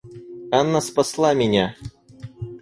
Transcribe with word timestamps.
Анна 0.51 0.81
спасла 0.81 1.35
меня. 1.35 1.75